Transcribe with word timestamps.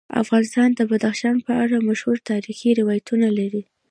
افغانستان 0.23 0.69
د 0.75 0.81
بدخشان 0.91 1.35
په 1.45 1.51
اړه 1.63 1.85
مشهور 1.89 2.17
تاریخی 2.29 2.69
روایتونه 2.79 3.27
لري. 3.39 3.63